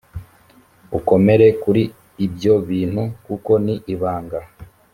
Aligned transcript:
ukomere 0.97 1.47
kuri 1.63 1.83
ibyo 2.25 2.53
bintu 2.69 3.03
kuko 3.25 3.51
ni 3.65 3.75
ibanga 3.93 4.39